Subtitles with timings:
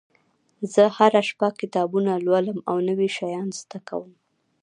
[0.73, 4.09] زه هره شپه کتابونه لولم او نوي شیان زده کوم